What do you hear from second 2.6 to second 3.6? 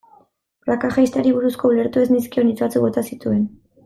batzuk bota zituen.